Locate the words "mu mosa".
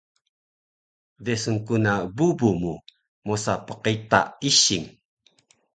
2.61-3.53